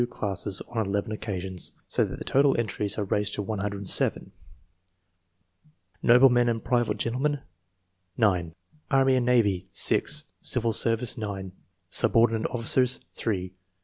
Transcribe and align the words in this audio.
classes 0.09 0.63
on 0.69 0.83
eleven 0.83 1.15
occcasions, 1.15 1.73
so 1.87 2.03
that 2.03 2.17
the 2.17 2.25
total 2.25 2.57
entries 2.59 2.97
are 2.97 3.03
raised 3.03 3.35
to 3.35 3.41
107:— 3.43 4.31
jN'oblemen 6.03 6.49
and 6.49 6.63
private 6.65 6.97
gentlemen 6.97 7.41
9 8.17 8.55
Anny 8.89 9.15
and 9.15 9.25
navy, 9.27 9.69
6; 9.71 10.23
civil 10.41 10.73
service, 10.73 11.19
9; 11.19 11.51
subordi 11.91 12.31
nate 12.31 12.47
officers, 12.47 12.99
3............ 13.13 13.53